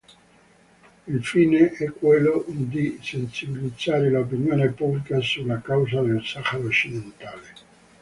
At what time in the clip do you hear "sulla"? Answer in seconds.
5.21-5.61